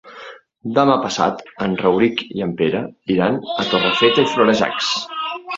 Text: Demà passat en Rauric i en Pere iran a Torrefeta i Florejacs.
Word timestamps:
Demà 0.77 0.95
passat 1.03 1.43
en 1.67 1.75
Rauric 1.83 2.25
i 2.39 2.43
en 2.47 2.57
Pere 2.63 2.83
iran 3.17 3.39
a 3.65 3.69
Torrefeta 3.75 4.29
i 4.29 4.33
Florejacs. 4.35 4.93